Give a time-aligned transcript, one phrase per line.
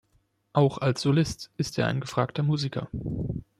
[0.53, 2.89] Auch als Solist ist er ein gefragter Musiker.